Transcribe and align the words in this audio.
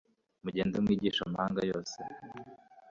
Mugende, 0.43 0.75
mwigishe 0.83 1.21
amahanga 1.23 1.61
yose 1.71 1.97